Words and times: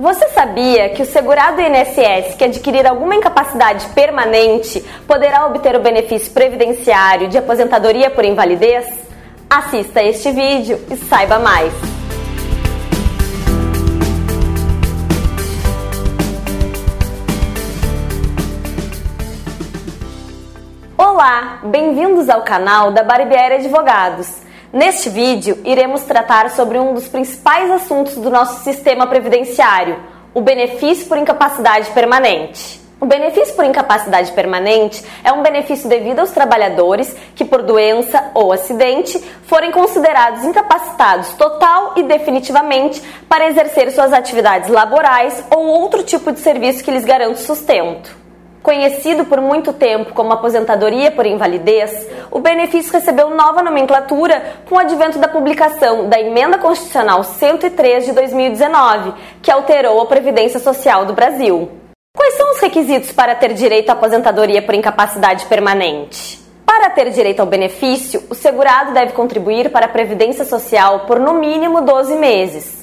Você 0.00 0.30
sabia 0.30 0.88
que 0.88 1.02
o 1.02 1.04
segurado 1.04 1.60
INSS 1.60 2.34
que 2.34 2.44
adquirir 2.44 2.86
alguma 2.86 3.14
incapacidade 3.14 3.86
permanente 3.88 4.82
poderá 5.06 5.44
obter 5.44 5.76
o 5.76 5.80
benefício 5.80 6.32
previdenciário 6.32 7.28
de 7.28 7.36
aposentadoria 7.36 8.08
por 8.08 8.24
invalidez? 8.24 8.86
Assista 9.50 10.02
este 10.02 10.32
vídeo 10.32 10.80
e 10.90 10.96
saiba 10.96 11.38
mais. 11.38 11.74
Olá, 20.96 21.60
bem-vindos 21.64 22.30
ao 22.30 22.40
canal 22.40 22.90
da 22.90 23.02
Barbieri 23.02 23.56
Advogados. 23.56 24.48
Neste 24.72 25.08
vídeo, 25.10 25.58
iremos 25.64 26.02
tratar 26.02 26.48
sobre 26.50 26.78
um 26.78 26.94
dos 26.94 27.08
principais 27.08 27.68
assuntos 27.72 28.14
do 28.14 28.30
nosso 28.30 28.62
sistema 28.62 29.04
previdenciário, 29.04 29.98
o 30.32 30.40
benefício 30.40 31.08
por 31.08 31.18
incapacidade 31.18 31.90
permanente. 31.90 32.80
O 33.00 33.06
benefício 33.06 33.56
por 33.56 33.64
incapacidade 33.64 34.30
permanente 34.30 35.04
é 35.24 35.32
um 35.32 35.42
benefício 35.42 35.88
devido 35.88 36.20
aos 36.20 36.30
trabalhadores 36.30 37.12
que, 37.34 37.44
por 37.44 37.62
doença 37.62 38.30
ou 38.32 38.52
acidente, 38.52 39.18
forem 39.42 39.72
considerados 39.72 40.44
incapacitados 40.44 41.32
total 41.32 41.94
e 41.96 42.04
definitivamente 42.04 43.02
para 43.28 43.48
exercer 43.48 43.90
suas 43.90 44.12
atividades 44.12 44.68
laborais 44.68 45.42
ou 45.50 45.66
outro 45.66 46.04
tipo 46.04 46.30
de 46.30 46.38
serviço 46.38 46.84
que 46.84 46.92
lhes 46.92 47.04
garanta 47.04 47.38
sustento. 47.38 48.14
Conhecido 48.62 49.24
por 49.24 49.40
muito 49.40 49.72
tempo 49.72 50.12
como 50.12 50.32
aposentadoria 50.32 51.10
por 51.10 51.24
invalidez, 51.24 52.06
o 52.30 52.40
benefício 52.40 52.92
recebeu 52.92 53.30
nova 53.30 53.62
nomenclatura 53.62 54.42
com 54.68 54.74
o 54.74 54.78
advento 54.78 55.18
da 55.18 55.28
publicação 55.28 56.10
da 56.10 56.20
Emenda 56.20 56.58
Constitucional 56.58 57.24
103 57.24 58.04
de 58.04 58.12
2019, 58.12 59.14
que 59.40 59.50
alterou 59.50 60.00
a 60.02 60.06
Previdência 60.06 60.60
Social 60.60 61.06
do 61.06 61.14
Brasil. 61.14 61.70
Quais 62.14 62.34
são 62.34 62.52
os 62.52 62.60
requisitos 62.60 63.12
para 63.12 63.34
ter 63.34 63.54
direito 63.54 63.88
à 63.88 63.94
aposentadoria 63.94 64.60
por 64.60 64.74
incapacidade 64.74 65.46
permanente? 65.46 66.38
Para 66.66 66.90
ter 66.90 67.10
direito 67.10 67.40
ao 67.40 67.46
benefício, 67.46 68.22
o 68.28 68.34
segurado 68.34 68.92
deve 68.92 69.12
contribuir 69.12 69.70
para 69.70 69.86
a 69.86 69.88
Previdência 69.88 70.44
Social 70.44 71.00
por 71.00 71.18
no 71.18 71.34
mínimo 71.34 71.80
12 71.80 72.14
meses. 72.14 72.79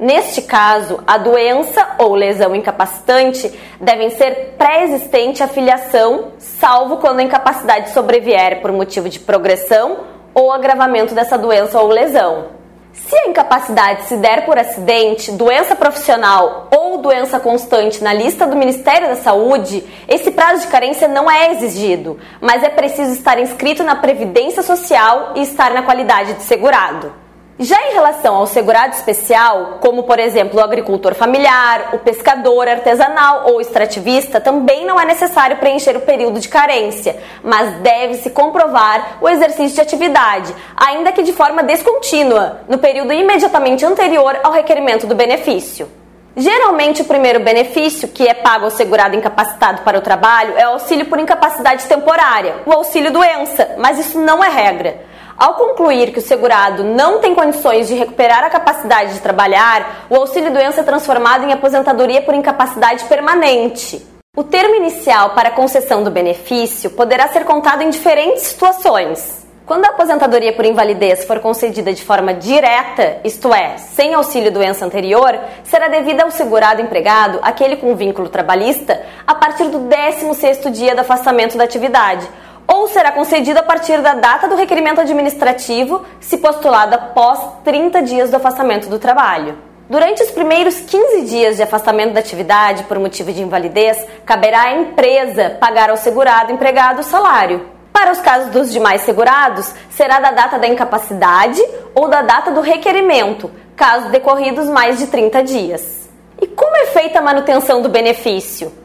Neste 0.00 0.40
caso, 0.40 1.04
a 1.06 1.18
doença 1.18 1.86
ou 1.98 2.14
lesão 2.14 2.54
incapacitante 2.54 3.52
devem 3.78 4.08
ser 4.08 4.54
pré-existente 4.56 5.42
à 5.42 5.46
filiação, 5.46 6.32
salvo 6.38 6.96
quando 6.96 7.18
a 7.18 7.22
incapacidade 7.22 7.90
sobrevier 7.90 8.62
por 8.62 8.72
motivo 8.72 9.10
de 9.10 9.20
progressão 9.20 9.98
ou 10.32 10.50
agravamento 10.50 11.14
dessa 11.14 11.36
doença 11.36 11.78
ou 11.78 11.88
lesão. 11.88 12.46
Se 12.94 13.14
a 13.14 13.28
incapacidade 13.28 14.04
se 14.04 14.16
der 14.16 14.46
por 14.46 14.58
acidente, 14.58 15.32
doença 15.32 15.76
profissional 15.76 16.68
ou 16.74 16.96
doença 16.96 17.38
constante 17.38 18.02
na 18.02 18.14
lista 18.14 18.46
do 18.46 18.56
Ministério 18.56 19.06
da 19.06 19.16
Saúde, 19.16 19.84
esse 20.08 20.30
prazo 20.30 20.62
de 20.62 20.68
carência 20.68 21.08
não 21.08 21.30
é 21.30 21.52
exigido, 21.52 22.18
mas 22.40 22.62
é 22.62 22.70
preciso 22.70 23.12
estar 23.12 23.38
inscrito 23.38 23.84
na 23.84 23.96
Previdência 23.96 24.62
Social 24.62 25.34
e 25.36 25.42
estar 25.42 25.74
na 25.74 25.82
qualidade 25.82 26.32
de 26.32 26.42
segurado. 26.44 27.19
Já 27.62 27.76
em 27.88 27.92
relação 27.92 28.36
ao 28.36 28.46
segurado 28.46 28.94
especial, 28.94 29.76
como 29.82 30.04
por 30.04 30.18
exemplo 30.18 30.58
o 30.58 30.64
agricultor 30.64 31.14
familiar, 31.14 31.90
o 31.92 31.98
pescador 31.98 32.66
artesanal 32.66 33.50
ou 33.50 33.60
extrativista, 33.60 34.40
também 34.40 34.86
não 34.86 34.98
é 34.98 35.04
necessário 35.04 35.58
preencher 35.58 35.94
o 35.94 36.00
período 36.00 36.40
de 36.40 36.48
carência, 36.48 37.22
mas 37.44 37.74
deve-se 37.82 38.30
comprovar 38.30 39.18
o 39.20 39.28
exercício 39.28 39.74
de 39.74 39.80
atividade, 39.82 40.54
ainda 40.74 41.12
que 41.12 41.22
de 41.22 41.34
forma 41.34 41.62
descontínua, 41.62 42.62
no 42.66 42.78
período 42.78 43.12
imediatamente 43.12 43.84
anterior 43.84 44.40
ao 44.42 44.52
requerimento 44.52 45.06
do 45.06 45.14
benefício. 45.14 45.86
Geralmente, 46.34 47.02
o 47.02 47.04
primeiro 47.04 47.40
benefício 47.40 48.08
que 48.08 48.26
é 48.26 48.32
pago 48.32 48.64
ao 48.64 48.70
segurado 48.70 49.16
incapacitado 49.16 49.82
para 49.82 49.98
o 49.98 50.00
trabalho 50.00 50.54
é 50.56 50.66
o 50.66 50.72
auxílio 50.72 51.04
por 51.04 51.18
incapacidade 51.18 51.84
temporária, 51.84 52.62
o 52.64 52.72
auxílio 52.72 53.12
doença, 53.12 53.74
mas 53.76 53.98
isso 53.98 54.18
não 54.18 54.42
é 54.42 54.48
regra. 54.48 55.09
Ao 55.40 55.54
concluir 55.54 56.12
que 56.12 56.18
o 56.18 56.22
segurado 56.22 56.84
não 56.84 57.18
tem 57.18 57.34
condições 57.34 57.88
de 57.88 57.94
recuperar 57.94 58.44
a 58.44 58.50
capacidade 58.50 59.14
de 59.14 59.20
trabalhar, 59.20 60.04
o 60.10 60.16
auxílio-doença 60.16 60.82
é 60.82 60.84
transformado 60.84 61.46
em 61.46 61.52
aposentadoria 61.54 62.20
por 62.20 62.34
incapacidade 62.34 63.04
permanente. 63.04 64.06
O 64.36 64.44
termo 64.44 64.74
inicial 64.74 65.30
para 65.30 65.50
concessão 65.50 66.04
do 66.04 66.10
benefício 66.10 66.90
poderá 66.90 67.26
ser 67.28 67.46
contado 67.46 67.80
em 67.80 67.88
diferentes 67.88 68.42
situações. 68.42 69.48
Quando 69.64 69.86
a 69.86 69.88
aposentadoria 69.88 70.52
por 70.52 70.66
invalidez 70.66 71.24
for 71.24 71.40
concedida 71.40 71.90
de 71.90 72.04
forma 72.04 72.34
direta, 72.34 73.20
isto 73.24 73.54
é, 73.54 73.78
sem 73.78 74.12
auxílio 74.12 74.52
doença 74.52 74.84
anterior, 74.84 75.38
será 75.64 75.88
devida 75.88 76.22
ao 76.22 76.30
segurado 76.30 76.82
empregado, 76.82 77.38
aquele 77.40 77.76
com 77.76 77.94
vínculo 77.94 78.28
trabalhista, 78.28 79.00
a 79.26 79.34
partir 79.34 79.68
do 79.68 79.88
16º 79.88 80.70
dia 80.70 80.94
do 80.94 81.00
afastamento 81.00 81.56
da 81.56 81.64
atividade, 81.64 82.28
ou 82.72 82.86
será 82.86 83.10
concedido 83.10 83.58
a 83.58 83.64
partir 83.64 84.00
da 84.00 84.14
data 84.14 84.46
do 84.46 84.54
requerimento 84.54 85.00
administrativo, 85.00 86.06
se 86.20 86.38
postulado 86.38 86.94
após 86.94 87.40
30 87.64 88.00
dias 88.02 88.30
do 88.30 88.36
afastamento 88.36 88.88
do 88.88 88.96
trabalho. 88.96 89.58
Durante 89.88 90.22
os 90.22 90.30
primeiros 90.30 90.78
15 90.78 91.22
dias 91.22 91.56
de 91.56 91.64
afastamento 91.64 92.12
da 92.12 92.20
atividade 92.20 92.84
por 92.84 92.96
motivo 93.00 93.32
de 93.32 93.42
invalidez, 93.42 94.06
caberá 94.24 94.62
à 94.62 94.76
empresa 94.76 95.56
pagar 95.60 95.90
ao 95.90 95.96
segurado 95.96 96.52
empregado 96.52 97.00
o 97.00 97.02
salário. 97.02 97.66
Para 97.92 98.12
os 98.12 98.20
casos 98.20 98.52
dos 98.52 98.70
demais 98.70 99.00
segurados, 99.00 99.74
será 99.90 100.20
da 100.20 100.30
data 100.30 100.56
da 100.56 100.68
incapacidade 100.68 101.60
ou 101.92 102.08
da 102.08 102.22
data 102.22 102.52
do 102.52 102.60
requerimento, 102.60 103.50
caso 103.74 104.10
decorridos 104.10 104.68
mais 104.68 104.96
de 104.96 105.08
30 105.08 105.42
dias. 105.42 106.08
E 106.40 106.46
como 106.46 106.76
é 106.76 106.86
feita 106.86 107.18
a 107.18 107.22
manutenção 107.22 107.82
do 107.82 107.88
benefício? 107.88 108.79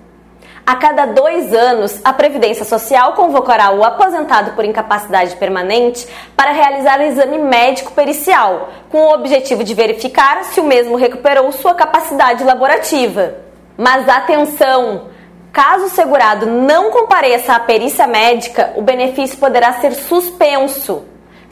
A 0.66 0.78
cada 0.78 1.06
dois 1.06 1.54
anos, 1.54 2.02
a 2.04 2.12
Previdência 2.12 2.66
Social 2.66 3.14
convocará 3.14 3.70
o 3.72 3.84
aposentado 3.84 4.54
por 4.54 4.66
incapacidade 4.66 5.36
permanente 5.36 6.08
para 6.36 6.54
realizar 6.54 7.00
o 7.00 7.04
exame 7.04 7.38
médico 7.38 7.92
pericial, 7.92 8.70
com 8.90 9.02
o 9.02 9.14
objetivo 9.14 9.64
de 9.64 9.76
verificar 9.76 10.44
se 10.46 10.60
o 10.60 10.64
mesmo 10.64 10.96
recuperou 10.96 11.52
sua 11.52 11.76
capacidade 11.76 12.44
laborativa. 12.44 13.36
Mas 13.78 14.10
atenção! 14.10 15.10
Caso 15.54 15.86
o 15.86 15.90
segurado 15.90 16.48
não 16.48 16.90
compareça 16.90 17.54
à 17.54 17.60
perícia 17.60 18.08
médica, 18.08 18.74
o 18.76 18.82
benefício 18.82 19.38
poderá 19.38 19.72
ser 19.74 19.94
suspenso. 19.94 21.06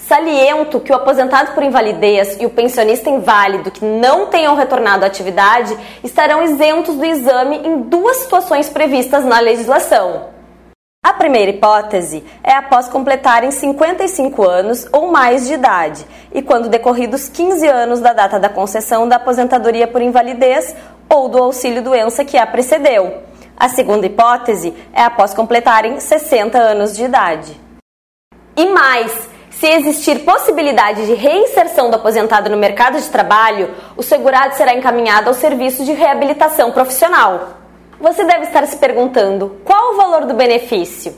Saliento 0.07 0.81
que 0.81 0.91
o 0.91 0.95
aposentado 0.95 1.53
por 1.53 1.63
invalidez 1.63 2.37
e 2.39 2.45
o 2.45 2.49
pensionista 2.49 3.09
inválido 3.09 3.71
que 3.71 3.85
não 3.85 4.27
tenham 4.27 4.53
retornado 4.53 5.05
à 5.05 5.07
atividade 5.07 5.77
estarão 6.03 6.43
isentos 6.43 6.95
do 6.95 7.05
exame 7.05 7.57
em 7.65 7.83
duas 7.83 8.17
situações 8.17 8.69
previstas 8.69 9.23
na 9.23 9.39
legislação. 9.39 10.33
A 11.05 11.13
primeira 11.13 11.51
hipótese 11.51 12.23
é 12.43 12.53
após 12.53 12.89
completarem 12.89 13.51
55 13.51 14.43
anos 14.43 14.85
ou 14.91 15.09
mais 15.09 15.47
de 15.47 15.53
idade 15.53 16.05
e 16.33 16.41
quando 16.41 16.69
decorridos 16.69 17.29
15 17.29 17.65
anos 17.67 17.99
da 18.01 18.11
data 18.11 18.37
da 18.37 18.49
concessão 18.49 19.07
da 19.07 19.15
aposentadoria 19.15 19.87
por 19.87 20.01
invalidez 20.01 20.75
ou 21.09 21.29
do 21.29 21.37
auxílio-doença 21.37 22.25
que 22.25 22.37
a 22.37 22.45
precedeu. 22.45 23.23
A 23.55 23.69
segunda 23.69 24.05
hipótese 24.05 24.73
é 24.93 25.01
após 25.01 25.33
completarem 25.33 25.99
60 25.99 26.57
anos 26.57 26.95
de 26.95 27.05
idade. 27.05 27.59
E 28.55 28.65
mais, 28.67 29.29
se 29.59 29.67
existir 29.67 30.19
possibilidade 30.19 31.05
de 31.05 31.13
reinserção 31.13 31.89
do 31.89 31.95
aposentado 31.95 32.49
no 32.49 32.57
mercado 32.57 32.99
de 32.99 33.09
trabalho, 33.09 33.73
o 33.95 34.03
segurado 34.03 34.55
será 34.55 34.73
encaminhado 34.73 35.29
ao 35.29 35.33
serviço 35.33 35.85
de 35.85 35.93
reabilitação 35.93 36.71
profissional. 36.71 37.49
Você 37.99 38.23
deve 38.25 38.45
estar 38.45 38.65
se 38.65 38.77
perguntando 38.77 39.59
qual 39.63 39.93
o 39.93 39.97
valor 39.97 40.25
do 40.25 40.33
benefício? 40.33 41.15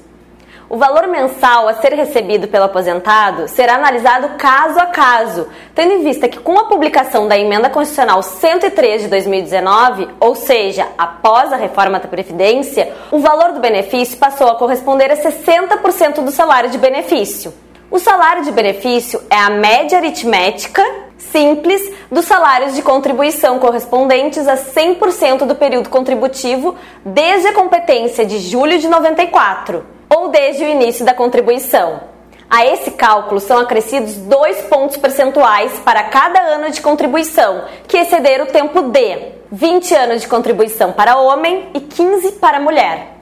O 0.68 0.78
valor 0.78 1.08
mensal 1.08 1.68
a 1.68 1.76
ser 1.76 1.94
recebido 1.94 2.48
pelo 2.48 2.66
aposentado 2.66 3.48
será 3.48 3.76
analisado 3.76 4.30
caso 4.38 4.80
a 4.80 4.88
caso, 4.88 5.48
tendo 5.76 5.94
em 5.94 6.04
vista 6.04 6.28
que, 6.28 6.40
com 6.40 6.60
a 6.60 6.66
publicação 6.66 7.28
da 7.28 7.38
Emenda 7.38 7.70
Constitucional 7.70 8.22
103 8.24 9.04
de 9.04 9.08
2019, 9.08 10.10
ou 10.20 10.36
seja, 10.36 10.88
após 10.98 11.54
a 11.54 11.58
reforma 11.58 12.00
da 12.00 12.08
Previdência, 12.08 12.92
o 13.12 13.20
valor 13.20 13.52
do 13.52 13.60
benefício 13.60 14.18
passou 14.18 14.48
a 14.48 14.56
corresponder 14.56 15.12
a 15.12 15.18
60% 15.18 16.24
do 16.24 16.32
salário 16.32 16.72
de 16.72 16.80
benefício. 16.80 17.65
O 17.96 18.00
salário 18.00 18.44
de 18.44 18.52
benefício 18.52 19.24
é 19.30 19.38
a 19.38 19.50
média 19.50 19.98
aritmética 19.98 20.84
simples 21.18 21.82
dos 22.12 22.26
salários 22.26 22.76
de 22.76 22.82
contribuição 22.82 23.58
correspondentes 23.58 24.50
a 24.50 24.58
100% 24.58 25.46
do 25.46 25.56
período 25.56 25.88
contributivo 25.88 26.76
desde 27.06 27.48
a 27.48 27.54
competência 27.54 28.26
de 28.26 28.40
julho 28.40 28.78
de 28.80 28.90
94 28.90 29.86
ou 30.10 30.28
desde 30.28 30.66
o 30.66 30.68
início 30.68 31.06
da 31.06 31.14
contribuição. 31.14 32.02
A 32.50 32.66
esse 32.66 32.92
cálculo 32.92 33.40
são 33.40 33.60
acrescidos 33.60 34.16
dois 34.16 34.60
pontos 34.64 34.98
percentuais 34.98 35.72
para 35.86 36.04
cada 36.04 36.42
ano 36.42 36.72
de 36.72 36.82
contribuição, 36.82 37.64
que 37.88 37.98
exceder 37.98 38.42
o 38.42 38.48
tempo 38.48 38.82
de 38.92 39.32
20 39.50 39.96
anos 39.96 40.22
de 40.22 40.28
contribuição 40.28 40.92
para 40.92 41.16
homem 41.16 41.70
e 41.74 41.80
15 41.80 42.34
para 42.34 42.60
mulher. 42.60 43.15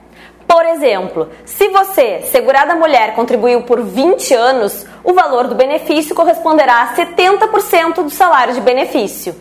Por 0.48 0.66
exemplo, 0.66 1.30
se 1.46 1.70
você, 1.70 2.22
segurada 2.32 2.76
mulher, 2.76 3.16
contribuiu 3.16 3.64
por 3.64 3.82
20 3.82 4.34
anos, 4.34 4.86
o 5.04 5.14
valor 5.14 5.48
do 5.48 5.56
benefício 5.56 6.16
corresponderá 6.16 6.84
a 6.84 6.96
70% 6.96 8.04
do 8.04 8.10
salário 8.10 8.54
de 8.54 8.62
benefício. 8.62 9.36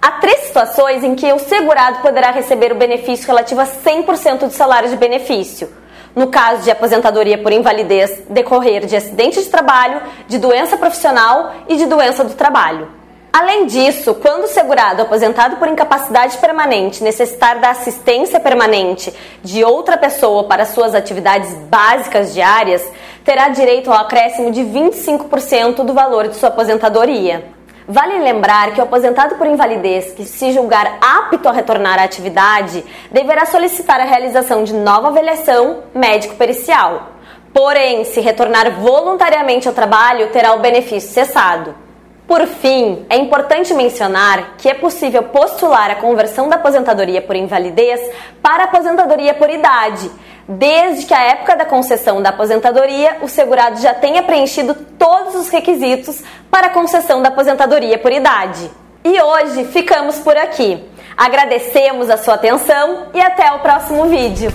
Há 0.00 0.12
três 0.20 0.40
situações 0.40 1.02
em 1.02 1.14
que 1.14 1.32
o 1.32 1.38
segurado 1.38 2.00
poderá 2.00 2.30
receber 2.30 2.72
o 2.72 2.74
benefício 2.74 3.26
relativo 3.26 3.62
a 3.62 3.66
100% 3.66 4.40
do 4.40 4.50
salário 4.50 4.90
de 4.90 4.96
benefício. 4.96 5.72
No 6.14 6.28
caso 6.28 6.62
de 6.62 6.70
aposentadoria 6.70 7.38
por 7.38 7.52
invalidez 7.52 8.22
decorrer 8.28 8.86
de 8.86 8.96
acidente 8.96 9.42
de 9.42 9.48
trabalho, 9.48 10.02
de 10.28 10.38
doença 10.38 10.76
profissional 10.76 11.54
e 11.68 11.76
de 11.76 11.86
doença 11.86 12.22
do 12.22 12.34
trabalho. 12.34 12.88
Além 13.36 13.66
disso, 13.66 14.14
quando 14.14 14.44
o 14.44 14.46
segurado 14.46 15.02
aposentado 15.02 15.56
por 15.56 15.66
incapacidade 15.66 16.38
permanente 16.38 17.02
necessitar 17.02 17.58
da 17.58 17.70
assistência 17.70 18.38
permanente 18.38 19.12
de 19.42 19.64
outra 19.64 19.96
pessoa 19.96 20.44
para 20.44 20.64
suas 20.64 20.94
atividades 20.94 21.52
básicas 21.68 22.32
diárias, 22.32 22.88
terá 23.24 23.48
direito 23.48 23.90
ao 23.90 23.98
acréscimo 23.98 24.52
de 24.52 24.60
25% 24.60 25.82
do 25.82 25.92
valor 25.92 26.28
de 26.28 26.36
sua 26.36 26.48
aposentadoria. 26.48 27.46
Vale 27.88 28.20
lembrar 28.20 28.72
que 28.72 28.80
o 28.80 28.84
aposentado 28.84 29.34
por 29.34 29.48
invalidez 29.48 30.12
que 30.12 30.24
se 30.24 30.52
julgar 30.52 30.98
apto 31.00 31.48
a 31.48 31.52
retornar 31.52 31.98
à 31.98 32.04
atividade 32.04 32.84
deverá 33.10 33.46
solicitar 33.46 33.98
a 33.98 34.04
realização 34.04 34.62
de 34.62 34.72
nova 34.72 35.08
avaliação 35.08 35.82
médico-pericial. 35.92 37.08
Porém, 37.52 38.04
se 38.04 38.20
retornar 38.20 38.70
voluntariamente 38.80 39.66
ao 39.66 39.74
trabalho, 39.74 40.30
terá 40.30 40.54
o 40.54 40.60
benefício 40.60 41.10
cessado. 41.10 41.82
Por 42.26 42.46
fim, 42.46 43.04
é 43.10 43.16
importante 43.18 43.74
mencionar 43.74 44.54
que 44.56 44.68
é 44.68 44.74
possível 44.74 45.24
postular 45.24 45.90
a 45.90 45.96
conversão 45.96 46.48
da 46.48 46.56
aposentadoria 46.56 47.20
por 47.20 47.36
invalidez 47.36 48.00
para 48.42 48.64
aposentadoria 48.64 49.34
por 49.34 49.50
idade, 49.50 50.10
desde 50.48 51.04
que 51.04 51.12
a 51.12 51.22
época 51.22 51.54
da 51.54 51.66
concessão 51.66 52.22
da 52.22 52.30
aposentadoria 52.30 53.18
o 53.20 53.28
segurado 53.28 53.78
já 53.78 53.92
tenha 53.92 54.22
preenchido 54.22 54.74
todos 54.98 55.34
os 55.34 55.50
requisitos 55.50 56.22
para 56.50 56.68
a 56.68 56.70
concessão 56.70 57.20
da 57.20 57.28
aposentadoria 57.28 57.98
por 57.98 58.10
idade. 58.10 58.70
E 59.04 59.20
hoje 59.20 59.64
ficamos 59.66 60.18
por 60.18 60.34
aqui. 60.34 60.82
Agradecemos 61.14 62.08
a 62.08 62.16
sua 62.16 62.34
atenção 62.34 63.08
e 63.12 63.20
até 63.20 63.52
o 63.52 63.58
próximo 63.58 64.06
vídeo. 64.06 64.50